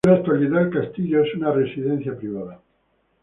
[0.03, 2.59] En la actualidad el castillo es una residencia privada.